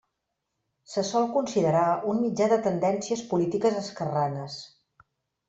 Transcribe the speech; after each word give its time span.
Se 0.93 1.03
sol 1.09 1.27
considerar 1.35 1.83
un 2.13 2.23
mitjà 2.23 2.47
de 2.55 2.59
tendències 2.69 3.23
polítiques 3.35 3.79
esquerranes. 3.85 4.59